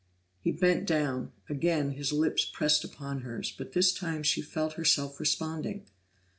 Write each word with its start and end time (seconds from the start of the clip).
He 0.39 0.51
bent 0.51 0.87
down; 0.87 1.31
again 1.47 1.91
his 1.91 2.11
lips 2.11 2.43
pressed 2.43 2.83
upon 2.83 3.21
hers, 3.21 3.53
but 3.55 3.73
this 3.73 3.93
time 3.93 4.23
she 4.23 4.41
felt 4.41 4.73
herself 4.73 5.19
responding. 5.19 5.85